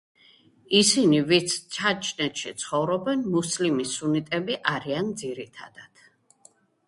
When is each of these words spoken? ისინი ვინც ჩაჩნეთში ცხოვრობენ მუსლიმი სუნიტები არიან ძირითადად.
ისინი 0.77 1.19
ვინც 1.31 1.57
ჩაჩნეთში 1.75 2.53
ცხოვრობენ 2.63 3.21
მუსლიმი 3.35 3.87
სუნიტები 3.91 4.57
არიან 4.75 5.13
ძირითადად. 5.23 6.05